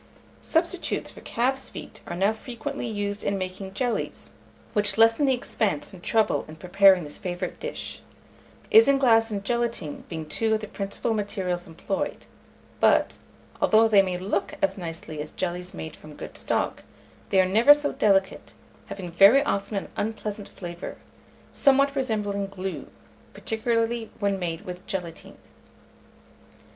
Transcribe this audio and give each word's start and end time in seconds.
Substitutes 0.41 1.11
for 1.11 1.21
calf's 1.21 1.69
feet 1.69 2.01
are 2.07 2.15
now 2.15 2.33
frequently 2.33 2.87
used 2.87 3.23
in 3.23 3.37
making 3.37 3.75
jellies, 3.75 4.31
which 4.73 4.97
lessen 4.97 5.27
the 5.27 5.33
expense 5.35 5.93
and 5.93 6.01
trouble 6.01 6.43
in 6.47 6.55
preparing 6.55 7.03
this 7.03 7.19
favourite 7.19 7.59
dish; 7.59 8.01
isinglass 8.71 9.29
and 9.29 9.43
gelatine 9.45 10.03
being 10.09 10.25
two 10.27 10.55
of 10.55 10.59
the 10.61 10.67
principal 10.67 11.13
materials 11.13 11.67
employed; 11.67 12.25
but, 12.79 13.19
although 13.61 13.87
they 13.87 14.01
may 14.01 14.17
look 14.17 14.55
as 14.59 14.75
nicely 14.75 15.21
as 15.21 15.29
jellies 15.29 15.71
made 15.71 15.95
from 15.95 16.15
good 16.15 16.35
stock, 16.35 16.81
they 17.29 17.39
are 17.39 17.45
never 17.45 17.71
so 17.71 17.91
delicate, 17.91 18.55
having 18.87 19.11
very 19.11 19.43
often 19.43 19.77
an 19.77 19.89
unpleasant 19.95 20.49
flavour, 20.49 20.97
somewhat 21.53 21.95
resembling 21.95 22.47
glue, 22.47 22.87
particularly 23.35 24.09
when 24.17 24.39
made 24.39 24.61
with 24.61 24.83
gelatine. 24.87 25.37